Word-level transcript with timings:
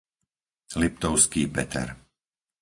Liptovský 0.81 1.41
Peter 1.55 1.87